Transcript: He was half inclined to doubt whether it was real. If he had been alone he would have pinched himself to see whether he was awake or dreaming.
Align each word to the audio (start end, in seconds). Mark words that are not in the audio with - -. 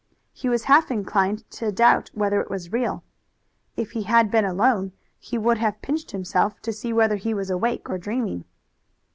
He 0.33 0.49
was 0.49 0.63
half 0.63 0.89
inclined 0.89 1.47
to 1.51 1.71
doubt 1.71 2.09
whether 2.15 2.41
it 2.41 2.49
was 2.49 2.71
real. 2.71 3.03
If 3.77 3.91
he 3.91 4.01
had 4.01 4.31
been 4.31 4.45
alone 4.45 4.93
he 5.19 5.37
would 5.37 5.59
have 5.59 5.79
pinched 5.83 6.09
himself 6.09 6.59
to 6.61 6.73
see 6.73 6.91
whether 6.91 7.17
he 7.17 7.35
was 7.35 7.51
awake 7.51 7.87
or 7.87 7.99
dreaming. 7.99 8.45